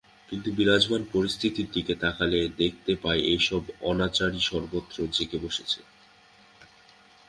কিন্তু 0.29 0.49
বিরাজমান 0.57 1.03
পরিস্থিতির 1.13 1.67
দিকে 1.73 1.93
তাকালে 2.03 2.39
দেখতে 2.61 2.93
পাই 3.03 3.19
এসব 3.35 3.63
অনাচারই 3.91 4.41
সর্বত্র 4.49 4.97
জেঁকে 5.15 5.37
বসেছে। 5.45 5.79